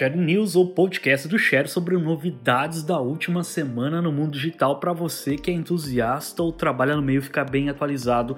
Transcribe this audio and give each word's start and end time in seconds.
Share 0.00 0.16
News, 0.16 0.56
ou 0.56 0.66
podcast 0.66 1.28
do 1.28 1.38
Share 1.38 1.68
sobre 1.68 1.94
novidades 1.98 2.82
da 2.82 2.98
última 2.98 3.44
semana 3.44 4.00
no 4.00 4.10
mundo 4.10 4.32
digital 4.32 4.80
para 4.80 4.94
você 4.94 5.36
que 5.36 5.50
é 5.50 5.54
entusiasta 5.54 6.42
ou 6.42 6.50
trabalha 6.50 6.96
no 6.96 7.02
meio 7.02 7.20
ficar 7.20 7.44
bem 7.44 7.68
atualizado. 7.68 8.34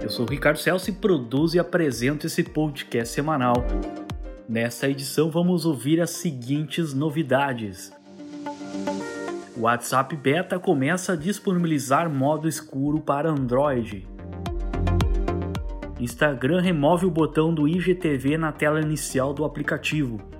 Eu 0.00 0.08
sou 0.08 0.24
o 0.24 0.30
Ricardo 0.30 0.60
Celso 0.60 0.88
e 0.88 0.92
produzo 0.92 1.56
e 1.56 1.58
apresento 1.58 2.28
esse 2.28 2.44
podcast 2.44 3.12
semanal. 3.12 3.56
Nesta 4.48 4.88
edição 4.88 5.32
vamos 5.32 5.66
ouvir 5.66 6.00
as 6.00 6.10
seguintes 6.10 6.94
novidades. 6.94 7.92
O 9.56 9.62
WhatsApp 9.62 10.14
Beta 10.14 10.60
começa 10.60 11.14
a 11.14 11.16
disponibilizar 11.16 12.08
modo 12.08 12.46
escuro 12.46 13.00
para 13.00 13.28
Android. 13.28 14.06
Instagram 15.98 16.60
remove 16.60 17.04
o 17.04 17.10
botão 17.10 17.52
do 17.52 17.66
IGTV 17.66 18.38
na 18.38 18.52
tela 18.52 18.80
inicial 18.80 19.34
do 19.34 19.44
aplicativo. 19.44 20.31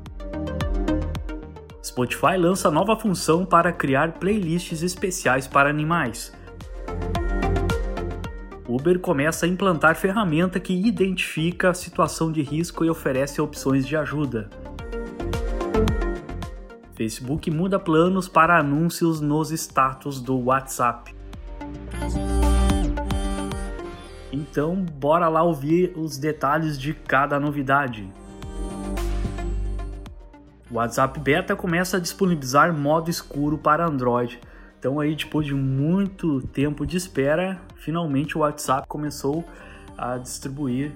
Spotify 1.92 2.38
lança 2.38 2.70
nova 2.70 2.96
função 2.96 3.44
para 3.44 3.70
criar 3.70 4.12
playlists 4.12 4.82
especiais 4.82 5.46
para 5.46 5.68
animais. 5.68 6.32
Uber 8.66 8.98
começa 8.98 9.44
a 9.44 9.48
implantar 9.48 9.94
ferramenta 9.94 10.58
que 10.58 10.72
identifica 10.72 11.68
a 11.68 11.74
situação 11.74 12.32
de 12.32 12.40
risco 12.40 12.82
e 12.82 12.88
oferece 12.88 13.42
opções 13.42 13.86
de 13.86 13.94
ajuda. 13.94 14.48
Facebook 16.94 17.50
muda 17.50 17.78
planos 17.78 18.26
para 18.26 18.58
anúncios 18.58 19.20
nos 19.20 19.50
status 19.50 20.18
do 20.18 20.46
WhatsApp. 20.46 21.14
Então, 24.32 24.76
bora 24.76 25.28
lá 25.28 25.42
ouvir 25.42 25.92
os 25.94 26.16
detalhes 26.16 26.80
de 26.80 26.94
cada 26.94 27.38
novidade. 27.38 28.10
O 30.72 30.76
WhatsApp 30.76 31.20
Beta 31.20 31.54
começa 31.54 31.98
a 31.98 32.00
disponibilizar 32.00 32.72
modo 32.72 33.10
escuro 33.10 33.58
para 33.58 33.86
Android. 33.86 34.40
Então 34.78 34.98
aí 34.98 35.14
depois 35.14 35.46
de 35.46 35.52
muito 35.54 36.40
tempo 36.46 36.86
de 36.86 36.96
espera, 36.96 37.60
finalmente 37.76 38.38
o 38.38 38.40
WhatsApp 38.40 38.88
começou 38.88 39.44
a 39.98 40.16
distribuir 40.16 40.92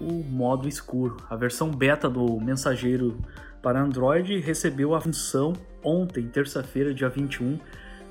o 0.00 0.24
modo 0.24 0.66
escuro. 0.66 1.16
A 1.30 1.36
versão 1.36 1.70
beta 1.70 2.10
do 2.10 2.40
mensageiro 2.40 3.18
para 3.62 3.80
Android 3.80 4.40
recebeu 4.40 4.96
a 4.96 5.00
função 5.00 5.52
ontem, 5.80 6.26
terça-feira, 6.26 6.92
dia 6.92 7.08
21, 7.08 7.56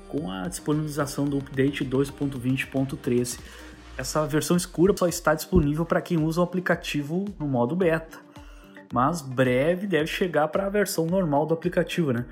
com 0.08 0.30
a 0.30 0.48
disponibilização 0.48 1.26
do 1.26 1.36
update 1.36 1.84
2.20.13. 1.84 3.38
Essa 3.98 4.26
versão 4.26 4.56
escura 4.56 4.96
só 4.96 5.06
está 5.06 5.34
disponível 5.34 5.84
para 5.84 6.00
quem 6.00 6.16
usa 6.16 6.40
o 6.40 6.44
aplicativo 6.44 7.26
no 7.38 7.46
modo 7.46 7.76
beta, 7.76 8.18
mas 8.92 9.22
breve 9.22 9.86
deve 9.86 10.06
chegar 10.06 10.48
para 10.48 10.66
a 10.66 10.70
versão 10.70 11.06
normal 11.06 11.46
do 11.46 11.54
aplicativo, 11.54 12.12
né? 12.12 12.26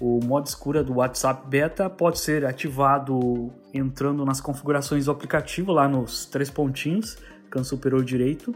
O 0.00 0.20
modo 0.24 0.46
escura 0.46 0.82
do 0.82 0.94
WhatsApp 0.94 1.46
Beta 1.48 1.88
pode 1.88 2.18
ser 2.18 2.44
ativado 2.44 3.50
entrando 3.72 4.24
nas 4.24 4.40
configurações 4.40 5.06
do 5.06 5.10
aplicativo 5.10 5.72
lá 5.72 5.88
nos 5.88 6.26
três 6.26 6.50
pontinhos, 6.50 7.16
canto 7.50 7.66
superior 7.66 8.04
direito, 8.04 8.54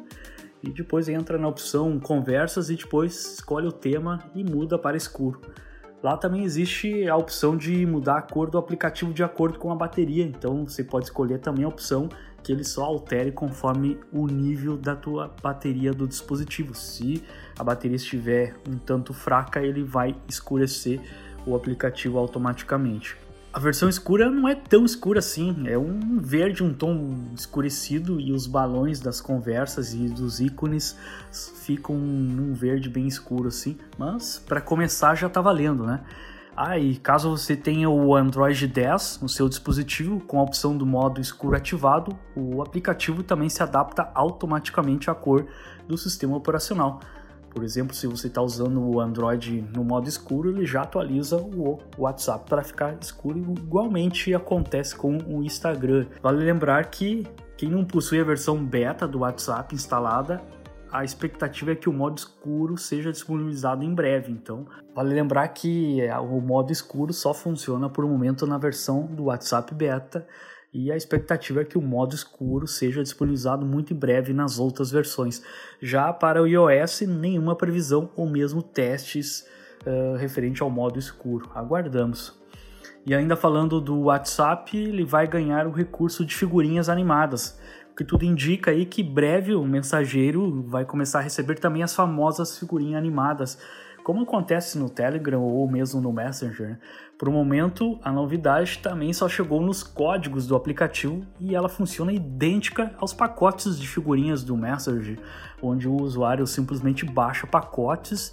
e 0.62 0.70
depois 0.70 1.08
entra 1.08 1.38
na 1.38 1.48
opção 1.48 1.98
conversas 2.00 2.70
e 2.70 2.76
depois 2.76 3.34
escolhe 3.34 3.66
o 3.66 3.72
tema 3.72 4.22
e 4.34 4.42
muda 4.42 4.78
para 4.78 4.96
escuro. 4.96 5.40
Lá 6.02 6.16
também 6.16 6.44
existe 6.44 7.08
a 7.08 7.16
opção 7.16 7.56
de 7.56 7.86
mudar 7.86 8.18
a 8.18 8.22
cor 8.22 8.50
do 8.50 8.58
aplicativo 8.58 9.12
de 9.12 9.22
acordo 9.22 9.58
com 9.58 9.72
a 9.72 9.74
bateria, 9.74 10.24
então 10.24 10.66
você 10.66 10.84
pode 10.84 11.06
escolher 11.06 11.38
também 11.38 11.64
a 11.64 11.68
opção 11.68 12.08
que 12.46 12.52
ele 12.52 12.62
só 12.62 12.84
altere 12.84 13.32
conforme 13.32 13.98
o 14.12 14.28
nível 14.28 14.76
da 14.76 14.94
tua 14.94 15.34
bateria 15.42 15.92
do 15.92 16.06
dispositivo. 16.06 16.76
Se 16.76 17.20
a 17.58 17.64
bateria 17.64 17.96
estiver 17.96 18.54
um 18.68 18.78
tanto 18.78 19.12
fraca, 19.12 19.60
ele 19.60 19.82
vai 19.82 20.14
escurecer 20.28 21.00
o 21.44 21.56
aplicativo 21.56 22.16
automaticamente. 22.18 23.16
A 23.52 23.58
versão 23.58 23.88
escura 23.88 24.30
não 24.30 24.46
é 24.46 24.54
tão 24.54 24.84
escura 24.84 25.18
assim, 25.18 25.66
é 25.66 25.76
um 25.76 26.20
verde, 26.20 26.62
um 26.62 26.72
tom 26.72 27.16
escurecido 27.34 28.20
e 28.20 28.30
os 28.30 28.46
balões 28.46 29.00
das 29.00 29.20
conversas 29.20 29.92
e 29.92 30.06
dos 30.06 30.38
ícones 30.38 30.96
ficam 31.32 31.96
num 31.96 32.54
verde 32.54 32.88
bem 32.88 33.08
escuro 33.08 33.48
assim, 33.48 33.76
mas 33.98 34.40
para 34.46 34.60
começar 34.60 35.16
já 35.16 35.28
tá 35.28 35.40
valendo, 35.40 35.84
né? 35.84 36.00
Ah, 36.56 36.78
e 36.78 36.96
caso 36.96 37.28
você 37.28 37.54
tenha 37.54 37.90
o 37.90 38.16
Android 38.16 38.66
10 38.66 39.20
no 39.20 39.28
seu 39.28 39.46
dispositivo, 39.46 40.20
com 40.20 40.40
a 40.40 40.42
opção 40.42 40.74
do 40.74 40.86
modo 40.86 41.20
escuro 41.20 41.54
ativado, 41.54 42.16
o 42.34 42.62
aplicativo 42.62 43.22
também 43.22 43.50
se 43.50 43.62
adapta 43.62 44.10
automaticamente 44.14 45.10
à 45.10 45.14
cor 45.14 45.46
do 45.86 45.98
sistema 45.98 46.34
operacional. 46.34 47.00
Por 47.50 47.62
exemplo, 47.62 47.94
se 47.94 48.06
você 48.06 48.28
está 48.28 48.40
usando 48.40 48.80
o 48.80 49.00
Android 49.00 49.66
no 49.74 49.84
modo 49.84 50.08
escuro, 50.08 50.48
ele 50.48 50.64
já 50.64 50.82
atualiza 50.82 51.36
o 51.36 51.78
WhatsApp 51.98 52.48
para 52.48 52.62
ficar 52.62 52.96
escuro. 53.00 53.38
Igualmente 53.38 54.34
acontece 54.34 54.96
com 54.96 55.18
o 55.26 55.42
Instagram. 55.42 56.06
Vale 56.22 56.42
lembrar 56.42 56.86
que 56.86 57.26
quem 57.56 57.70
não 57.70 57.84
possui 57.84 58.20
a 58.20 58.24
versão 58.24 58.62
beta 58.62 59.06
do 59.06 59.20
WhatsApp 59.20 59.74
instalada 59.74 60.42
a 60.98 61.04
expectativa 61.04 61.72
é 61.72 61.74
que 61.74 61.88
o 61.88 61.92
modo 61.92 62.18
escuro 62.18 62.78
seja 62.78 63.12
disponibilizado 63.12 63.84
em 63.84 63.94
breve. 63.94 64.32
Então, 64.32 64.66
vale 64.94 65.14
lembrar 65.14 65.46
que 65.48 66.00
é, 66.00 66.16
o 66.18 66.40
modo 66.40 66.72
escuro 66.72 67.12
só 67.12 67.34
funciona 67.34 67.88
por 67.88 68.04
um 68.04 68.08
momento 68.08 68.46
na 68.46 68.56
versão 68.56 69.06
do 69.06 69.24
WhatsApp 69.24 69.74
Beta 69.74 70.26
e 70.72 70.90
a 70.90 70.96
expectativa 70.96 71.60
é 71.60 71.64
que 71.64 71.78
o 71.78 71.82
modo 71.82 72.14
escuro 72.14 72.66
seja 72.66 73.02
disponibilizado 73.02 73.64
muito 73.64 73.92
em 73.92 73.96
breve 73.96 74.32
nas 74.32 74.58
outras 74.58 74.90
versões. 74.90 75.42
Já 75.80 76.12
para 76.12 76.42
o 76.42 76.46
iOS, 76.46 77.02
nenhuma 77.02 77.54
previsão 77.54 78.10
ou 78.16 78.28
mesmo 78.28 78.62
testes 78.62 79.46
uh, 79.86 80.16
referente 80.16 80.62
ao 80.62 80.70
modo 80.70 80.98
escuro. 80.98 81.50
Aguardamos. 81.54 82.38
E 83.06 83.14
ainda 83.14 83.36
falando 83.36 83.80
do 83.80 84.00
WhatsApp, 84.02 84.76
ele 84.76 85.04
vai 85.04 85.26
ganhar 85.26 85.66
o 85.66 85.70
recurso 85.70 86.24
de 86.24 86.34
figurinhas 86.34 86.88
animadas 86.88 87.58
que 87.96 88.04
tudo 88.04 88.24
indica 88.24 88.70
aí 88.70 88.84
que 88.84 89.02
breve 89.02 89.54
o 89.54 89.64
mensageiro 89.64 90.62
vai 90.68 90.84
começar 90.84 91.20
a 91.20 91.22
receber 91.22 91.58
também 91.58 91.82
as 91.82 91.94
famosas 91.94 92.58
figurinhas 92.58 92.98
animadas, 92.98 93.58
como 94.04 94.22
acontece 94.22 94.78
no 94.78 94.90
Telegram 94.90 95.40
ou 95.40 95.68
mesmo 95.68 96.00
no 96.00 96.12
Messenger. 96.12 96.78
Por 97.18 97.28
um 97.28 97.32
momento, 97.32 97.98
a 98.02 98.12
novidade 98.12 98.78
também 98.78 99.12
só 99.12 99.28
chegou 99.28 99.62
nos 99.62 99.82
códigos 99.82 100.46
do 100.46 100.54
aplicativo 100.54 101.26
e 101.40 101.54
ela 101.54 101.68
funciona 101.68 102.12
idêntica 102.12 102.94
aos 102.98 103.14
pacotes 103.14 103.78
de 103.78 103.88
figurinhas 103.88 104.44
do 104.44 104.56
Messenger, 104.56 105.18
onde 105.62 105.88
o 105.88 105.96
usuário 105.96 106.46
simplesmente 106.46 107.06
baixa 107.06 107.46
pacotes 107.46 108.32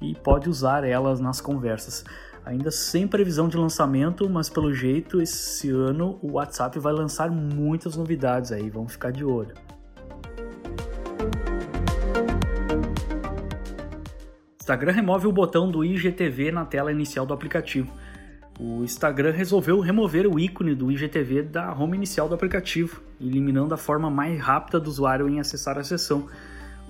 e 0.00 0.14
pode 0.14 0.48
usar 0.48 0.84
elas 0.84 1.20
nas 1.20 1.40
conversas 1.40 2.04
ainda 2.44 2.70
sem 2.70 3.06
previsão 3.06 3.48
de 3.48 3.56
lançamento, 3.56 4.28
mas 4.28 4.48
pelo 4.48 4.72
jeito 4.72 5.20
esse 5.20 5.70
ano 5.70 6.18
o 6.22 6.32
WhatsApp 6.32 6.78
vai 6.78 6.92
lançar 6.92 7.30
muitas 7.30 7.96
novidades 7.96 8.52
aí, 8.52 8.68
vamos 8.68 8.92
ficar 8.92 9.10
de 9.10 9.24
olho. 9.24 9.54
Instagram 14.60 14.92
remove 14.92 15.26
o 15.26 15.32
botão 15.32 15.70
do 15.70 15.84
IGTV 15.84 16.52
na 16.52 16.64
tela 16.64 16.92
inicial 16.92 17.26
do 17.26 17.34
aplicativo. 17.34 17.92
O 18.60 18.84
Instagram 18.84 19.32
resolveu 19.32 19.80
remover 19.80 20.26
o 20.26 20.38
ícone 20.38 20.74
do 20.74 20.92
IGTV 20.92 21.42
da 21.42 21.72
home 21.72 21.96
inicial 21.96 22.28
do 22.28 22.34
aplicativo, 22.34 23.02
eliminando 23.20 23.74
a 23.74 23.76
forma 23.76 24.08
mais 24.08 24.40
rápida 24.40 24.78
do 24.78 24.88
usuário 24.88 25.28
em 25.28 25.40
acessar 25.40 25.78
a 25.78 25.82
sessão 25.82 26.28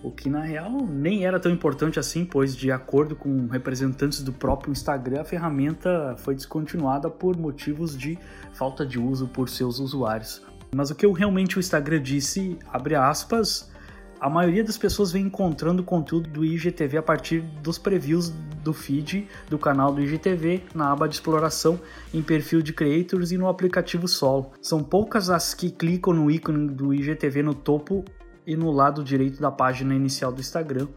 o 0.03 0.11
que 0.11 0.29
na 0.29 0.41
real 0.41 0.87
nem 0.87 1.25
era 1.25 1.39
tão 1.39 1.53
importante 1.53 1.99
assim, 1.99 2.25
pois, 2.25 2.57
de 2.57 2.73
acordo 2.73 3.15
com 3.15 3.47
representantes 3.47 4.23
do 4.23 4.33
próprio 4.33 4.73
Instagram, 4.73 5.21
a 5.21 5.25
ferramenta 5.25 6.15
foi 6.19 6.35
descontinuada 6.35 7.09
por 7.09 7.37
motivos 7.37 7.97
de 7.97 8.19
falta 8.53 8.85
de 8.85 8.99
uso 8.99 9.29
por 9.29 9.49
seus 9.49 9.79
usuários. 9.79 10.43
Mas 10.75 10.91
o 10.91 10.95
que 10.95 11.07
realmente 11.07 11.59
o 11.59 11.61
Instagram 11.61 12.03
disse, 12.03 12.59
abre 12.73 12.95
aspas, 12.95 13.71
a 14.19 14.31
maioria 14.31 14.65
das 14.65 14.79
pessoas 14.79 15.13
vem 15.13 15.27
encontrando 15.27 15.83
conteúdo 15.83 16.31
do 16.31 16.45
IGTV 16.45 16.99
a 16.99 17.03
partir 17.03 17.41
dos 17.63 17.77
previews 17.77 18.33
do 18.63 18.73
feed 18.73 19.27
do 19.51 19.59
canal 19.59 19.93
do 19.93 20.01
IGTV, 20.01 20.63
na 20.75 20.93
aba 20.93 21.09
de 21.09 21.17
exploração, 21.17 21.81
em 22.15 22.23
perfil 22.23 22.63
de 22.63 22.73
creators 22.73 23.33
e 23.33 23.37
no 23.37 23.49
aplicativo 23.49 24.07
solo. 24.07 24.53
São 24.63 24.83
poucas 24.83 25.29
as 25.29 25.55
que 25.55 25.71
clicam 25.71 26.15
no 26.15 26.31
ícone 26.31 26.69
do 26.69 26.95
IGTV 26.95 27.43
no 27.43 27.53
topo 27.53 28.05
e 28.47 28.57
no 28.57 28.71
lado 28.71 29.05
direito 29.05 29.41
da 29.41 29.51
página 29.51 29.95
inicial 29.95 30.33
do 30.33 30.41
Instagram. 30.41 30.89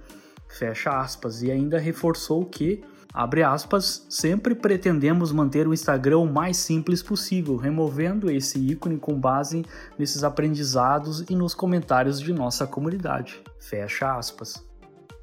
Fecha 0.48 0.92
aspas. 0.92 1.42
E 1.42 1.52
ainda 1.52 1.78
reforçou 1.80 2.46
que, 2.46 2.84
abre 3.14 3.44
aspas, 3.44 4.06
sempre 4.10 4.56
pretendemos 4.56 5.32
manter 5.32 5.68
o 5.68 5.74
Instagram 5.74 6.20
o 6.20 6.32
mais 6.32 6.58
simples 6.58 7.04
possível, 7.04 7.56
removendo 7.58 8.32
esse 8.32 8.60
ícone 8.60 8.98
com 8.98 9.20
base 9.20 9.66
nesses 9.98 10.24
aprendizados 10.24 11.26
e 11.30 11.36
nos 11.36 11.54
comentários 11.54 12.20
de 12.20 12.34
nossa 12.34 12.66
comunidade. 12.66 13.42
Fecha 13.60 14.16
aspas. 14.16 14.64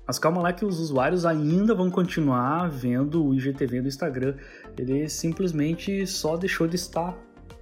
Mas 0.06 0.18
calma 0.18 0.42
lá 0.42 0.52
que 0.52 0.64
os 0.64 0.80
usuários 0.80 1.24
ainda 1.24 1.74
vão 1.74 1.90
continuar 1.90 2.68
vendo 2.68 3.24
o 3.24 3.34
IGTV 3.34 3.82
do 3.82 3.88
Instagram. 3.88 4.34
Ele 4.76 5.08
simplesmente 5.08 6.06
só 6.06 6.36
deixou 6.36 6.66
de 6.66 6.76
estar 6.76 7.16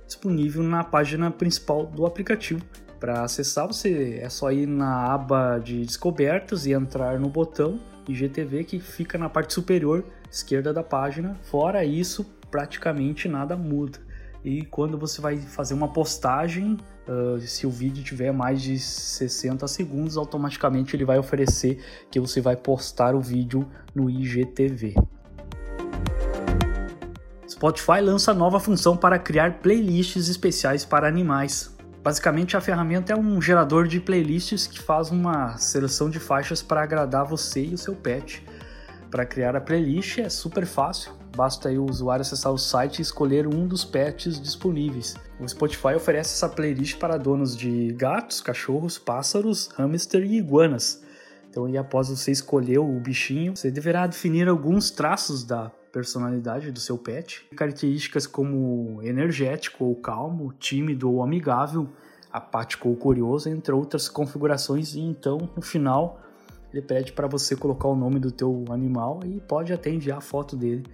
disponível 0.06 0.62
na 0.62 0.82
página 0.82 1.30
principal 1.30 1.86
do 1.86 2.06
aplicativo 2.06 2.64
Para 3.00 3.22
acessar, 3.22 3.66
você 3.66 4.20
é 4.22 4.28
só 4.28 4.52
ir 4.52 4.66
na 4.66 5.14
aba 5.14 5.58
de 5.58 5.86
descobertas 5.86 6.66
e 6.66 6.72
entrar 6.72 7.18
no 7.18 7.30
botão 7.30 7.80
IGTV 8.06 8.64
que 8.64 8.78
fica 8.78 9.16
na 9.16 9.28
parte 9.28 9.54
superior 9.54 10.04
esquerda 10.30 10.70
da 10.70 10.82
página. 10.82 11.34
Fora 11.44 11.82
isso, 11.82 12.26
praticamente 12.50 13.26
nada 13.26 13.56
muda. 13.56 13.98
E 14.44 14.66
quando 14.66 14.98
você 14.98 15.18
vai 15.20 15.38
fazer 15.38 15.72
uma 15.72 15.88
postagem, 15.88 16.76
uh, 17.08 17.40
se 17.40 17.66
o 17.66 17.70
vídeo 17.70 18.04
tiver 18.04 18.32
mais 18.32 18.60
de 18.60 18.78
60 18.78 19.66
segundos, 19.66 20.18
automaticamente 20.18 20.94
ele 20.94 21.04
vai 21.04 21.18
oferecer 21.18 21.82
que 22.10 22.20
você 22.20 22.40
vai 22.40 22.56
postar 22.56 23.14
o 23.14 23.20
vídeo 23.20 23.66
no 23.94 24.10
IGTV. 24.10 24.94
Spotify 27.48 28.00
lança 28.02 28.32
nova 28.32 28.60
função 28.60 28.94
para 28.96 29.18
criar 29.18 29.60
playlists 29.60 30.28
especiais 30.28 30.84
para 30.84 31.08
animais. 31.08 31.79
Basicamente, 32.02 32.56
a 32.56 32.60
ferramenta 32.60 33.12
é 33.12 33.16
um 33.16 33.42
gerador 33.42 33.86
de 33.86 34.00
playlists 34.00 34.66
que 34.66 34.80
faz 34.80 35.10
uma 35.10 35.58
seleção 35.58 36.08
de 36.08 36.18
faixas 36.18 36.62
para 36.62 36.82
agradar 36.82 37.26
você 37.26 37.62
e 37.62 37.74
o 37.74 37.78
seu 37.78 37.94
pet. 37.94 38.42
Para 39.10 39.26
criar 39.26 39.54
a 39.54 39.60
playlist 39.60 40.18
é 40.18 40.28
super 40.28 40.64
fácil, 40.64 41.12
basta 41.36 41.68
o 41.68 41.84
usuário 41.84 42.22
acessar 42.22 42.52
o 42.52 42.58
site 42.58 43.00
e 43.00 43.02
escolher 43.02 43.46
um 43.46 43.66
dos 43.66 43.84
pets 43.84 44.40
disponíveis. 44.40 45.14
O 45.38 45.46
Spotify 45.46 45.94
oferece 45.96 46.32
essa 46.32 46.48
playlist 46.48 46.96
para 46.96 47.18
donos 47.18 47.56
de 47.56 47.92
gatos, 47.92 48.40
cachorros, 48.40 48.98
pássaros, 48.98 49.68
hamster 49.76 50.22
e 50.22 50.38
iguanas. 50.38 51.02
Então, 51.50 51.64
aí, 51.66 51.76
após 51.76 52.08
você 52.08 52.30
escolher 52.30 52.78
o 52.78 53.00
bichinho, 53.00 53.56
você 53.56 53.70
deverá 53.70 54.06
definir 54.06 54.48
alguns 54.48 54.90
traços 54.90 55.42
da 55.42 55.72
personalidade 55.92 56.70
do 56.70 56.80
seu 56.80 56.96
pet. 56.96 57.46
Características 57.54 58.26
como 58.26 59.00
energético 59.02 59.84
ou 59.84 59.94
calmo, 59.94 60.52
tímido 60.58 61.10
ou 61.10 61.22
amigável, 61.22 61.88
apático 62.32 62.88
ou 62.88 62.96
curioso, 62.96 63.48
entre 63.48 63.72
outras 63.72 64.08
configurações. 64.08 64.94
E 64.94 65.00
então, 65.00 65.48
no 65.54 65.62
final, 65.62 66.20
ele 66.72 66.82
pede 66.82 67.12
para 67.12 67.26
você 67.26 67.56
colocar 67.56 67.88
o 67.88 67.96
nome 67.96 68.18
do 68.18 68.30
teu 68.30 68.64
animal 68.70 69.20
e 69.24 69.40
pode 69.40 69.72
até 69.72 69.90
enviar 69.90 70.18
a 70.18 70.22
foto 70.22 70.56
dele. 70.56 70.84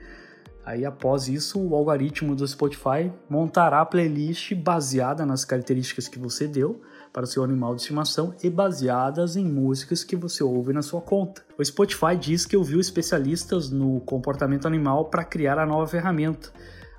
Aí 0.65 0.85
após 0.85 1.29
isso, 1.29 1.61
o 1.61 1.77
algoritmo 1.77 2.35
do 2.35 2.47
Spotify 2.47 3.13
montará 3.31 3.81
a 3.81 3.87
playlist 3.87 4.53
baseada 4.55 5.25
nas 5.25 5.45
características 5.45 6.09
que 6.09 6.19
você 6.19 6.49
deu 6.49 6.81
para 7.13 7.25
o 7.25 7.27
seu 7.27 7.43
animal 7.43 7.75
de 7.75 7.81
estimação 7.83 8.35
e 8.43 8.51
baseadas 8.51 9.37
em 9.37 9.45
músicas 9.45 10.05
que 10.05 10.17
você 10.17 10.43
ouve 10.43 10.73
na 10.73 10.83
sua 10.83 11.01
conta. 11.01 11.45
O 11.59 11.65
Spotify 11.65 12.17
diz 12.19 12.45
que 12.45 12.57
ouviu 12.57 12.81
especialistas 12.81 13.71
no 13.71 14.01
comportamento 14.01 14.67
animal 14.67 15.07
para 15.07 15.25
criar 15.25 15.59
a 15.59 15.67
nova 15.67 15.87
ferramenta. 15.87 16.51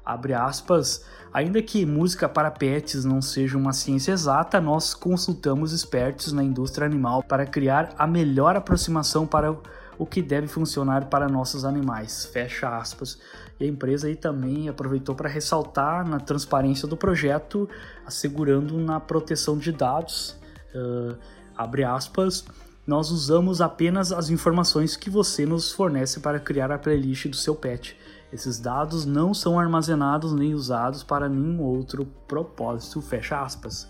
Abre 0.04 0.33
aspas, 0.33 1.04
ainda 1.33 1.62
que 1.62 1.86
música 1.86 2.30
para 2.30 2.50
pets 2.50 3.04
não 3.04 3.21
seja 3.21 3.57
uma 3.57 3.74
ciência 3.74 4.13
exata, 4.13 4.62
nós 4.62 4.94
consultamos 4.94 5.74
expertos 5.74 6.31
na 6.31 6.44
indústria 6.44 6.86
animal 6.86 7.21
para 7.21 7.45
criar 7.45 7.94
a 7.98 8.07
melhor 8.07 8.56
aproximação 8.56 9.27
para 9.27 9.53
o 9.98 10.06
que 10.06 10.22
deve 10.22 10.48
funcionar 10.48 11.06
para 11.06 11.28
nossos 11.28 11.66
animais. 11.66 12.26
Fecha 12.26 12.78
aspas. 12.78 13.20
E 13.60 13.66
a 13.66 13.68
empresa 13.68 14.08
aí 14.08 14.16
também 14.16 14.70
aproveitou 14.70 15.16
para 15.16 15.28
ressaltar 15.28 16.08
na 16.08 16.20
transparência 16.20 16.88
do 16.88 16.96
projeto, 16.96 17.68
assegurando 18.06 18.78
na 18.78 19.00
proteção 19.00 19.58
de 19.58 19.72
dados. 19.72 20.38
Uh, 20.76 21.18
abre 21.56 21.84
aspas. 21.84 22.46
Nós 22.86 23.12
usamos 23.12 23.60
apenas 23.60 24.14
as 24.14 24.30
informações 24.30 24.96
que 24.96 25.10
você 25.10 25.46
nos 25.46 25.72
fornece 25.72 26.20
para 26.20 26.40
criar 26.40 26.72
a 26.72 26.78
playlist 26.78 27.28
do 27.28 27.36
seu 27.36 27.56
pet. 27.56 27.98
Esses 28.32 28.60
dados 28.60 29.06
não 29.06 29.34
são 29.34 29.60
armazenados 29.60 30.34
nem 30.34 30.54
usados 30.54 31.04
para 31.04 31.28
nenhum 31.28 31.62
outro 31.62 32.06
propósito. 32.28 33.02
Fecha 33.02 33.42
aspas. 33.42 33.90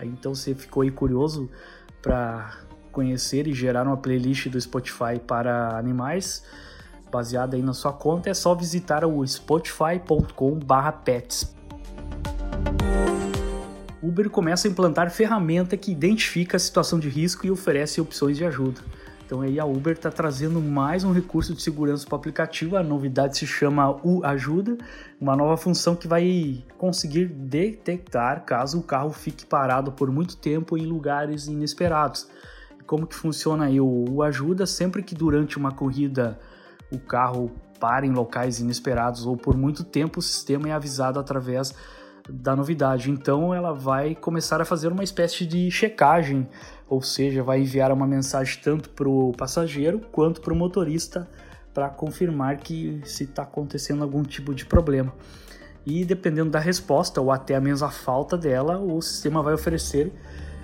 Então 0.00 0.34
você 0.34 0.54
ficou 0.54 0.82
aí 0.82 0.90
curioso 0.90 1.50
para 2.02 2.60
conhecer 2.92 3.46
e 3.46 3.52
gerar 3.52 3.86
uma 3.86 3.96
playlist 3.96 4.48
do 4.48 4.60
Spotify 4.60 5.20
para 5.24 5.78
animais 5.78 6.42
baseada 7.10 7.56
aí 7.56 7.62
na 7.62 7.72
sua 7.72 7.92
conta, 7.92 8.30
é 8.30 8.34
só 8.34 8.54
visitar 8.54 9.04
o 9.04 9.26
spotify.com/pets. 9.26 11.56
Uber 14.00 14.30
começa 14.30 14.68
a 14.68 14.70
implantar 14.70 15.10
ferramenta 15.10 15.76
que 15.76 15.90
identifica 15.90 16.56
a 16.56 16.60
situação 16.60 16.98
de 16.98 17.08
risco 17.08 17.44
e 17.46 17.50
oferece 17.50 18.00
opções 18.00 18.36
de 18.36 18.44
ajuda. 18.44 18.80
Então 19.26 19.40
aí 19.42 19.60
a 19.60 19.66
Uber 19.66 19.92
está 19.92 20.10
trazendo 20.10 20.60
mais 20.60 21.04
um 21.04 21.12
recurso 21.12 21.52
de 21.52 21.60
segurança 21.60 22.06
para 22.06 22.14
o 22.14 22.18
aplicativo. 22.18 22.76
A 22.76 22.82
novidade 22.82 23.36
se 23.36 23.46
chama 23.46 23.90
U 24.02 24.24
Ajuda, 24.24 24.78
uma 25.20 25.36
nova 25.36 25.58
função 25.58 25.94
que 25.94 26.08
vai 26.08 26.64
conseguir 26.78 27.26
detectar 27.26 28.46
caso 28.46 28.78
o 28.78 28.82
carro 28.82 29.10
fique 29.10 29.44
parado 29.44 29.92
por 29.92 30.10
muito 30.10 30.38
tempo 30.38 30.78
em 30.78 30.86
lugares 30.86 31.46
inesperados. 31.46 32.26
Como 32.88 33.06
que 33.06 33.14
funciona 33.14 33.66
aí 33.66 33.78
o, 33.78 34.06
o 34.08 34.22
Ajuda? 34.22 34.64
Sempre 34.64 35.02
que 35.02 35.14
durante 35.14 35.58
uma 35.58 35.70
corrida 35.70 36.40
o 36.90 36.98
carro 36.98 37.52
para 37.78 38.06
em 38.06 38.12
locais 38.12 38.60
inesperados 38.60 39.26
ou 39.26 39.36
por 39.36 39.54
muito 39.54 39.84
tempo, 39.84 40.20
o 40.20 40.22
sistema 40.22 40.70
é 40.70 40.72
avisado 40.72 41.20
através 41.20 41.74
da 42.30 42.56
novidade. 42.56 43.10
Então 43.10 43.54
ela 43.54 43.74
vai 43.74 44.14
começar 44.14 44.62
a 44.62 44.64
fazer 44.64 44.88
uma 44.88 45.04
espécie 45.04 45.44
de 45.44 45.70
checagem, 45.70 46.48
ou 46.88 47.02
seja, 47.02 47.42
vai 47.42 47.60
enviar 47.60 47.92
uma 47.92 48.06
mensagem 48.06 48.58
tanto 48.64 48.88
para 48.88 49.06
o 49.08 49.32
passageiro 49.32 50.00
quanto 50.10 50.40
para 50.40 50.54
o 50.54 50.56
motorista 50.56 51.28
para 51.74 51.90
confirmar 51.90 52.56
que 52.56 53.02
se 53.04 53.24
está 53.24 53.42
acontecendo 53.42 54.02
algum 54.02 54.22
tipo 54.22 54.54
de 54.54 54.64
problema. 54.64 55.12
E 55.84 56.06
dependendo 56.06 56.48
da 56.48 56.58
resposta 56.58 57.20
ou 57.20 57.30
até 57.30 57.60
mesmo 57.60 57.86
a 57.86 57.90
falta 57.90 58.34
dela, 58.34 58.78
o 58.78 59.02
sistema 59.02 59.42
vai 59.42 59.52
oferecer 59.52 60.10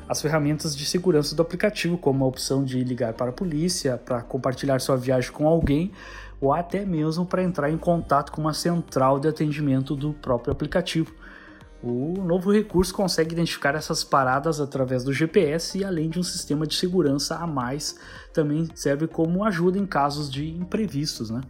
as 0.08 0.20
ferramentas 0.20 0.76
de 0.76 0.84
segurança 0.84 1.34
do 1.34 1.42
aplicativo, 1.42 1.96
como 1.96 2.24
a 2.24 2.28
opção 2.28 2.64
de 2.64 2.82
ligar 2.84 3.14
para 3.14 3.30
a 3.30 3.32
polícia, 3.32 3.96
para 3.96 4.22
compartilhar 4.22 4.80
sua 4.80 4.96
viagem 4.96 5.32
com 5.32 5.48
alguém 5.48 5.92
ou 6.40 6.52
até 6.52 6.84
mesmo 6.84 7.24
para 7.24 7.42
entrar 7.42 7.70
em 7.70 7.78
contato 7.78 8.30
com 8.30 8.40
uma 8.40 8.52
central 8.52 9.18
de 9.18 9.28
atendimento 9.28 9.96
do 9.96 10.12
próprio 10.12 10.52
aplicativo. 10.52 11.12
O 11.82 12.22
novo 12.22 12.50
recurso 12.50 12.94
consegue 12.94 13.34
identificar 13.34 13.74
essas 13.74 14.02
paradas 14.02 14.60
através 14.60 15.04
do 15.04 15.12
GPS 15.12 15.78
e, 15.78 15.84
além 15.84 16.08
de 16.08 16.18
um 16.18 16.22
sistema 16.22 16.66
de 16.66 16.74
segurança 16.74 17.36
a 17.36 17.46
mais, 17.46 17.98
também 18.32 18.68
serve 18.74 19.06
como 19.06 19.44
ajuda 19.44 19.78
em 19.78 19.84
casos 19.84 20.30
de 20.30 20.48
imprevistos. 20.48 21.28
Né? 21.28 21.42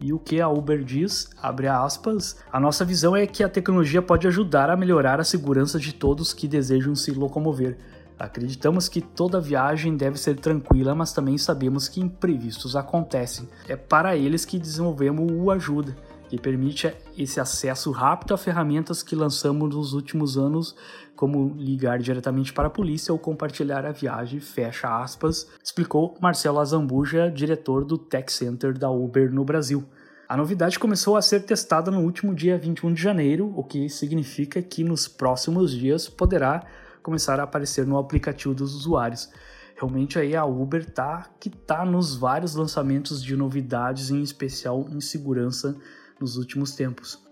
E 0.00 0.12
o 0.12 0.18
que 0.18 0.40
a 0.40 0.48
Uber 0.48 0.84
diz, 0.84 1.30
abre 1.40 1.68
aspas, 1.68 2.36
a 2.52 2.60
nossa 2.60 2.84
visão 2.84 3.16
é 3.16 3.26
que 3.26 3.42
a 3.42 3.48
tecnologia 3.48 4.02
pode 4.02 4.26
ajudar 4.26 4.68
a 4.68 4.76
melhorar 4.76 5.20
a 5.20 5.24
segurança 5.24 5.78
de 5.78 5.94
todos 5.94 6.34
que 6.34 6.46
desejam 6.46 6.94
se 6.94 7.10
locomover 7.10 7.78
Acreditamos 8.18 8.88
que 8.88 9.00
toda 9.00 9.40
viagem 9.40 9.96
deve 9.96 10.18
ser 10.18 10.40
tranquila, 10.40 10.94
mas 10.94 11.12
também 11.12 11.38
sabemos 11.38 11.88
que 11.88 12.00
imprevistos 12.00 12.74
acontecem. 12.74 13.48
É 13.68 13.76
para 13.76 14.16
eles 14.16 14.44
que 14.44 14.58
desenvolvemos 14.58 15.30
o 15.30 15.50
Ajuda, 15.52 15.96
que 16.28 16.36
permite 16.36 16.92
esse 17.16 17.38
acesso 17.38 17.90
rápido 17.90 18.34
a 18.34 18.38
ferramentas 18.38 19.02
que 19.02 19.14
lançamos 19.14 19.74
nos 19.74 19.92
últimos 19.92 20.36
anos, 20.36 20.74
como 21.14 21.54
ligar 21.56 22.00
diretamente 22.00 22.52
para 22.52 22.66
a 22.66 22.70
polícia 22.70 23.12
ou 23.12 23.18
compartilhar 23.18 23.86
a 23.86 23.92
viagem, 23.92 24.40
fecha 24.40 25.00
aspas, 25.00 25.48
explicou 25.62 26.16
Marcelo 26.20 26.58
Azambuja, 26.58 27.30
diretor 27.30 27.84
do 27.84 27.96
Tech 27.96 28.32
Center 28.32 28.76
da 28.76 28.90
Uber 28.90 29.32
no 29.32 29.44
Brasil. 29.44 29.84
A 30.28 30.36
novidade 30.36 30.78
começou 30.78 31.16
a 31.16 31.22
ser 31.22 31.40
testada 31.40 31.90
no 31.90 32.00
último 32.00 32.34
dia 32.34 32.58
21 32.58 32.92
de 32.92 33.00
janeiro, 33.00 33.52
o 33.56 33.64
que 33.64 33.88
significa 33.88 34.60
que 34.60 34.84
nos 34.84 35.08
próximos 35.08 35.72
dias 35.72 36.08
poderá 36.08 36.66
começar 37.02 37.40
a 37.40 37.44
aparecer 37.44 37.86
no 37.86 37.98
aplicativo 37.98 38.54
dos 38.54 38.74
usuários. 38.74 39.30
Realmente 39.76 40.18
aí 40.18 40.34
a 40.34 40.44
Uber 40.44 40.84
tá 40.90 41.30
que 41.38 41.48
tá 41.48 41.84
nos 41.84 42.16
vários 42.16 42.54
lançamentos 42.54 43.22
de 43.22 43.36
novidades, 43.36 44.10
em 44.10 44.22
especial 44.22 44.86
em 44.90 45.00
segurança 45.00 45.76
nos 46.20 46.36
últimos 46.36 46.72
tempos. 46.72 47.22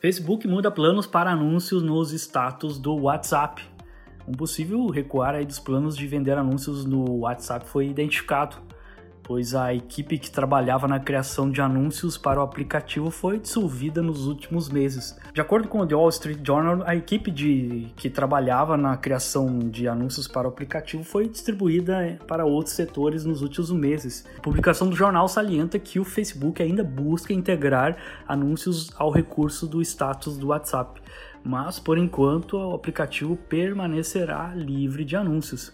Facebook 0.00 0.48
muda 0.48 0.70
planos 0.70 1.06
para 1.06 1.30
anúncios 1.30 1.82
nos 1.82 2.12
status 2.12 2.78
do 2.78 2.94
WhatsApp. 2.94 3.62
Um 4.26 4.32
possível 4.32 4.86
recuar 4.86 5.34
aí 5.34 5.44
dos 5.44 5.58
planos 5.58 5.96
de 5.96 6.06
vender 6.06 6.38
anúncios 6.38 6.84
no 6.84 7.18
WhatsApp 7.18 7.68
foi 7.68 7.88
identificado 7.88 8.56
pois 9.30 9.54
a 9.54 9.72
equipe 9.72 10.18
que 10.18 10.28
trabalhava 10.28 10.88
na 10.88 10.98
criação 10.98 11.48
de 11.48 11.60
anúncios 11.60 12.18
para 12.18 12.40
o 12.40 12.42
aplicativo 12.42 13.12
foi 13.12 13.38
dissolvida 13.38 14.02
nos 14.02 14.26
últimos 14.26 14.68
meses. 14.68 15.16
De 15.32 15.40
acordo 15.40 15.68
com 15.68 15.78
o 15.78 15.86
The 15.86 15.94
Wall 15.94 16.08
Street 16.08 16.40
Journal, 16.44 16.82
a 16.84 16.96
equipe 16.96 17.30
de, 17.30 17.92
que 17.94 18.10
trabalhava 18.10 18.76
na 18.76 18.96
criação 18.96 19.60
de 19.60 19.86
anúncios 19.86 20.26
para 20.26 20.48
o 20.48 20.50
aplicativo 20.50 21.04
foi 21.04 21.28
distribuída 21.28 22.04
eh, 22.04 22.18
para 22.26 22.44
outros 22.44 22.74
setores 22.74 23.24
nos 23.24 23.40
últimos 23.40 23.70
meses. 23.70 24.26
A 24.36 24.40
publicação 24.40 24.90
do 24.90 24.96
jornal 24.96 25.28
salienta 25.28 25.78
que 25.78 26.00
o 26.00 26.04
Facebook 26.04 26.60
ainda 26.60 26.82
busca 26.82 27.32
integrar 27.32 27.98
anúncios 28.26 28.90
ao 28.96 29.12
recurso 29.12 29.64
do 29.64 29.80
status 29.80 30.36
do 30.36 30.48
WhatsApp, 30.48 31.00
mas 31.44 31.78
por 31.78 31.98
enquanto 31.98 32.56
o 32.56 32.74
aplicativo 32.74 33.36
permanecerá 33.36 34.52
livre 34.56 35.04
de 35.04 35.14
anúncios. 35.14 35.72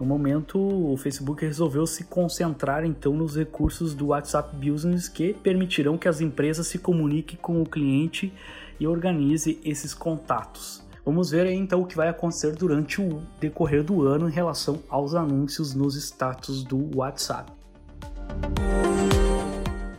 No 0.00 0.06
momento, 0.06 0.58
o 0.58 0.96
Facebook 0.96 1.44
resolveu 1.44 1.86
se 1.86 2.04
concentrar 2.04 2.86
então 2.86 3.12
nos 3.12 3.36
recursos 3.36 3.92
do 3.92 4.06
WhatsApp 4.06 4.56
Business 4.56 5.10
que 5.10 5.34
permitirão 5.34 5.98
que 5.98 6.08
as 6.08 6.22
empresas 6.22 6.68
se 6.68 6.78
comuniquem 6.78 7.38
com 7.38 7.60
o 7.60 7.66
cliente 7.66 8.32
e 8.80 8.86
organize 8.86 9.60
esses 9.62 9.92
contatos. 9.92 10.82
Vamos 11.04 11.30
ver 11.32 11.44
então 11.48 11.82
o 11.82 11.86
que 11.86 11.96
vai 11.96 12.08
acontecer 12.08 12.52
durante 12.52 12.98
o 12.98 13.20
decorrer 13.38 13.84
do 13.84 14.06
ano 14.06 14.26
em 14.26 14.32
relação 14.32 14.80
aos 14.88 15.14
anúncios 15.14 15.74
nos 15.74 15.94
status 15.96 16.64
do 16.64 16.96
WhatsApp. 16.96 17.52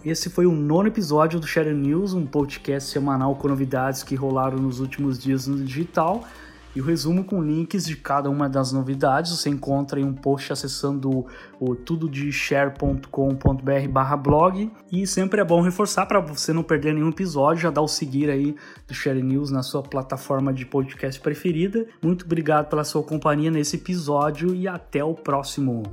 Esse 0.03 0.31
foi 0.31 0.48
o 0.48 0.51
nono 0.51 0.88
episódio 0.88 1.39
do 1.39 1.46
Share 1.46 1.75
News, 1.75 2.15
um 2.15 2.25
podcast 2.25 2.89
semanal 2.89 3.36
com 3.36 3.48
novidades 3.48 4.01
que 4.01 4.15
rolaram 4.15 4.58
nos 4.58 4.79
últimos 4.79 5.20
dias 5.20 5.46
no 5.46 5.63
digital. 5.63 6.24
E 6.75 6.82
o 6.82 6.84
resumo 6.84 7.24
com 7.24 7.42
links 7.42 7.86
de 7.86 7.96
cada 7.96 8.30
uma 8.30 8.48
das 8.48 8.72
novidades 8.72 9.32
você 9.32 9.50
encontra 9.50 10.00
em 10.00 10.06
um 10.06 10.13
post 10.13 10.54
acessando 10.54 11.25
o 11.60 11.75
tudodeshare.com.br 11.75 14.18
blog. 14.22 14.72
E 14.92 15.06
sempre 15.06 15.42
é 15.42 15.44
bom 15.44 15.62
reforçar 15.62 16.06
para 16.06 16.20
você 16.20 16.54
não 16.54 16.63
perder 16.63 16.94
nenhum 16.94 17.10
episódio, 17.10 17.63
já 17.63 17.70
dá 17.70 17.82
o 17.82 17.88
seguir 17.88 18.30
aí 18.30 18.56
do 18.88 18.94
Share 18.94 19.22
News 19.22 19.51
na 19.51 19.63
sua 19.63 19.84
plataforma 19.84 20.54
de 20.54 20.66
podcast 20.66 21.20
preferida. 21.20 21.86
Muito 22.01 22.25
obrigado 22.25 22.70
pela 22.70 22.84
sua 22.84 23.04
companhia 23.04 23.51
nesse 23.51 23.75
episódio 23.75 24.56
e 24.56 24.68
até 24.68 25.04
o 25.04 25.13
próximo. 25.13 25.84